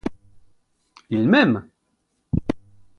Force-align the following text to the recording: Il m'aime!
Il 1.11 1.27
m'aime! 1.29 1.69